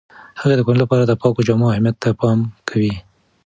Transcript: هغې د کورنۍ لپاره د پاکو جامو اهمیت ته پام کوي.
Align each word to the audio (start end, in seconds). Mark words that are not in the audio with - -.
هغې 0.39 0.55
د 0.57 0.61
کورنۍ 0.65 0.79
لپاره 0.83 1.03
د 1.05 1.13
پاکو 1.21 1.45
جامو 1.47 1.71
اهمیت 1.73 1.95
ته 2.03 2.09
پام 2.21 2.39
کوي. 2.69 2.93